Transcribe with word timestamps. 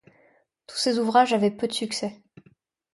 Tous 0.65 0.77
ces 0.77 0.97
ouvrages 0.97 1.31
avaient 1.31 1.51
peu 1.51 1.67
de 1.67 1.73
succès. 1.73 2.23